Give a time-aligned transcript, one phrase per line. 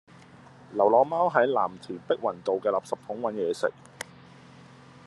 [0.73, 3.71] 流浪貓喺藍田碧雲道嘅垃圾桶搵野食